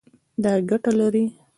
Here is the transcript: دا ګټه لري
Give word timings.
دا 0.43 0.51
ګټه 0.69 0.91
لري 0.99 1.25